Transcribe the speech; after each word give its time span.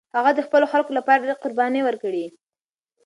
هغه 0.17 0.31
د 0.35 0.39
خپلو 0.47 0.65
خلکو 0.73 0.91
لپاره 0.97 1.21
ډېرې 1.23 1.41
قربانۍ 1.43 1.81
ورکړې. 1.83 2.25